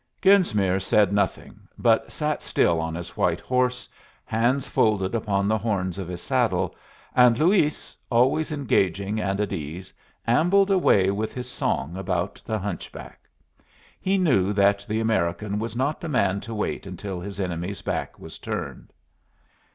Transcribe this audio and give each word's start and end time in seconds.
Genesmere 0.19 0.79
said 0.81 1.13
nothing, 1.13 1.59
but 1.77 2.11
sat 2.11 2.41
still 2.41 2.79
on 2.79 2.95
his 2.95 3.15
white 3.15 3.39
horse, 3.39 3.87
hands 4.25 4.67
folded 4.67 5.13
upon 5.13 5.47
the 5.47 5.59
horns 5.59 5.99
of 5.99 6.07
his 6.07 6.23
saddle, 6.23 6.75
and 7.15 7.37
Luis, 7.37 7.95
always 8.09 8.51
engaging 8.51 9.19
and 9.21 9.39
at 9.39 9.53
ease, 9.53 9.93
ambled 10.25 10.71
away 10.71 11.11
with 11.11 11.35
his 11.35 11.47
song 11.47 11.95
about 11.97 12.41
the 12.47 12.57
hunchback. 12.57 13.29
He 13.99 14.17
knew 14.17 14.53
that 14.53 14.87
the 14.89 14.99
American 14.99 15.59
was 15.59 15.75
not 15.75 16.01
the 16.01 16.09
man 16.09 16.39
to 16.41 16.53
wait 16.55 16.87
until 16.87 17.19
his 17.21 17.39
enemy's 17.39 17.83
back 17.83 18.17
was 18.17 18.39
turned. 18.39 18.91